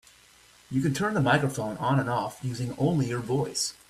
You 0.71 0.81
can 0.81 0.95
turn 0.95 1.13
the 1.13 1.21
microphone 1.21 1.77
on 1.77 1.99
and 1.99 2.09
off 2.09 2.39
using 2.41 2.73
only 2.79 3.05
your 3.09 3.19
voice. 3.19 3.75